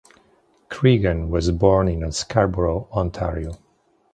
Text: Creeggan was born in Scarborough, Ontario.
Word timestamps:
Creeggan 0.67 1.29
was 1.29 1.51
born 1.51 1.87
in 1.87 2.11
Scarborough, 2.11 2.87
Ontario. 2.91 3.59